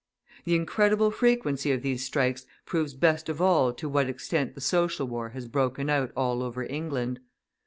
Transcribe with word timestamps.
The 0.45 0.55
incredible 0.55 1.11
frequency 1.11 1.71
of 1.71 1.83
these 1.83 2.03
strikes 2.03 2.47
proves 2.65 2.95
best 2.95 3.29
of 3.29 3.39
all 3.39 3.71
to 3.73 3.87
what 3.87 4.09
extent 4.09 4.55
the 4.55 4.59
social 4.61 5.07
war 5.07 5.29
has 5.29 5.47
broken 5.47 5.91
out 5.91 6.11
all 6.17 6.41
over 6.41 6.63
England. 6.65 7.19